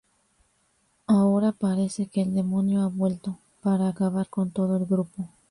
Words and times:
Ahora 1.05 1.51
parece 1.51 2.07
que 2.07 2.23
el 2.23 2.33
demonio 2.33 2.81
ha 2.81 2.87
vuelto 2.87 3.37
para 3.61 3.87
acabar 3.87 4.27
con 4.29 4.49
todo 4.49 4.77
el 4.77 4.87
grupo. 4.87 5.29